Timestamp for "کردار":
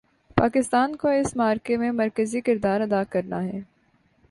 2.41-2.81